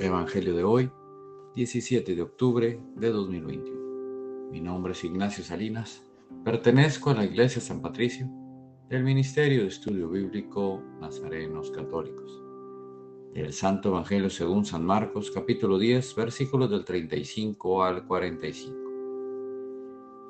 [0.00, 0.92] Evangelio de hoy,
[1.56, 4.48] 17 de octubre de 2021.
[4.52, 6.04] Mi nombre es Ignacio Salinas,
[6.44, 8.28] pertenezco a la Iglesia San Patricio
[8.88, 12.40] del Ministerio de Estudio Bíblico Nazarenos Católicos.
[13.34, 18.76] Del Santo Evangelio según San Marcos, capítulo 10, versículos del 35 al 45.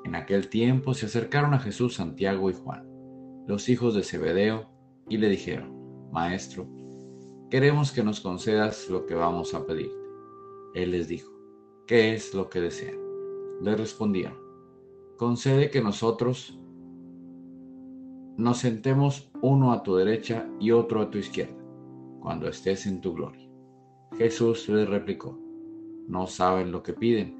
[0.05, 2.87] En aquel tiempo se acercaron a Jesús Santiago y Juan,
[3.45, 4.67] los hijos de Zebedeo,
[5.07, 6.67] y le dijeron, Maestro,
[7.49, 9.97] queremos que nos concedas lo que vamos a pedirte.
[10.75, 11.31] Él les dijo,
[11.87, 12.97] ¿qué es lo que desean?
[13.61, 14.37] Le respondieron,
[15.17, 16.59] concede que nosotros
[18.37, 21.57] nos sentemos uno a tu derecha y otro a tu izquierda,
[22.21, 23.49] cuando estés en tu gloria.
[24.17, 25.37] Jesús les replicó,
[26.07, 27.37] no saben lo que piden.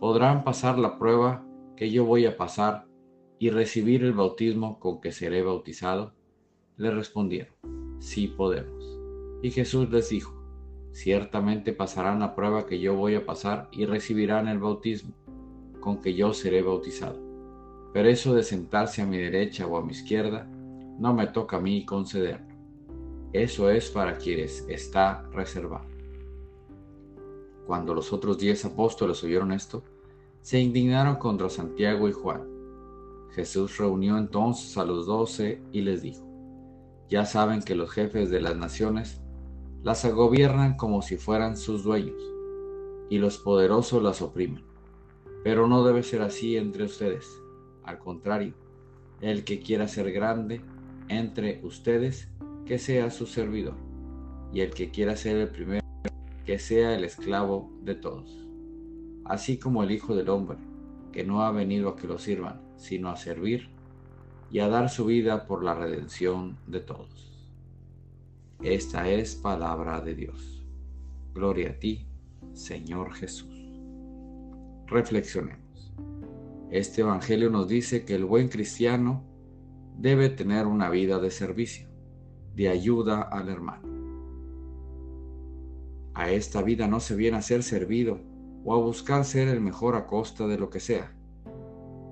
[0.00, 1.46] ¿Podrán pasar la prueba
[1.76, 2.86] que yo voy a pasar
[3.38, 6.14] y recibir el bautismo con que seré bautizado?
[6.76, 7.54] Le respondieron,
[7.98, 8.99] sí podemos.
[9.42, 10.34] Y Jesús les dijo,
[10.92, 15.14] ciertamente pasarán la prueba que yo voy a pasar y recibirán el bautismo
[15.80, 17.18] con que yo seré bautizado.
[17.92, 20.46] Pero eso de sentarse a mi derecha o a mi izquierda,
[20.98, 22.54] no me toca a mí concederlo.
[23.32, 25.86] Eso es para quienes está reservado.
[27.66, 29.82] Cuando los otros diez apóstoles oyeron esto,
[30.42, 32.42] se indignaron contra Santiago y Juan.
[33.30, 36.26] Jesús reunió entonces a los doce y les dijo,
[37.08, 39.20] ya saben que los jefes de las naciones
[39.82, 42.20] las gobiernan como si fueran sus dueños,
[43.08, 44.62] y los poderosos las oprimen.
[45.42, 47.26] Pero no debe ser así entre ustedes.
[47.82, 48.52] Al contrario,
[49.22, 50.60] el que quiera ser grande
[51.08, 52.28] entre ustedes,
[52.66, 53.74] que sea su servidor,
[54.52, 55.86] y el que quiera ser el primero,
[56.44, 58.46] que sea el esclavo de todos.
[59.24, 60.58] Así como el Hijo del Hombre,
[61.10, 63.70] que no ha venido a que lo sirvan, sino a servir
[64.50, 67.29] y a dar su vida por la redención de todos.
[68.62, 70.62] Esta es palabra de Dios.
[71.32, 72.06] Gloria a ti,
[72.52, 73.48] Señor Jesús.
[74.86, 75.94] Reflexionemos.
[76.70, 79.24] Este Evangelio nos dice que el buen cristiano
[79.96, 81.88] debe tener una vida de servicio,
[82.54, 83.88] de ayuda al hermano.
[86.12, 88.20] A esta vida no se viene a ser servido
[88.62, 91.16] o a buscar ser el mejor a costa de lo que sea,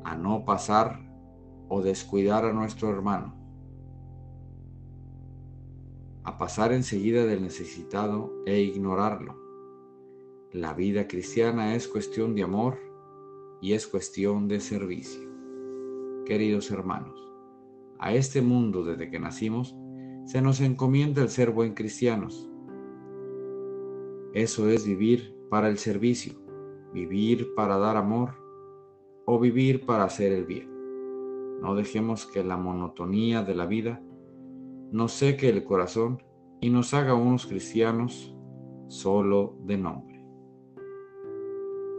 [0.02, 0.98] a no pasar
[1.68, 3.37] o descuidar a nuestro hermano,
[6.28, 9.40] a pasar enseguida del necesitado e ignorarlo.
[10.52, 12.76] La vida cristiana es cuestión de amor
[13.62, 15.26] y es cuestión de servicio.
[16.26, 17.18] Queridos hermanos,
[17.98, 19.74] a este mundo desde que nacimos
[20.26, 22.46] se nos encomienda el ser buen cristianos.
[24.34, 26.34] Eso es vivir para el servicio,
[26.92, 28.34] vivir para dar amor
[29.24, 30.68] o vivir para hacer el bien.
[31.62, 34.02] No dejemos que la monotonía de la vida
[34.90, 36.22] nos seque el corazón
[36.60, 38.34] y nos haga unos cristianos
[38.88, 40.24] solo de nombre.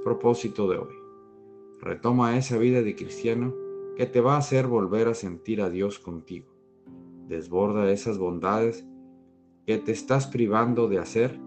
[0.03, 0.93] Propósito de hoy.
[1.81, 3.53] Retoma esa vida de cristiano
[3.95, 6.47] que te va a hacer volver a sentir a Dios contigo.
[7.27, 8.87] Desborda esas bondades
[9.65, 11.39] que te estás privando de hacer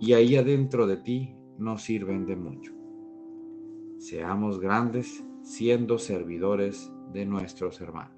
[0.00, 2.72] y ahí adentro de ti no sirven de mucho.
[3.98, 8.17] Seamos grandes siendo servidores de nuestros hermanos.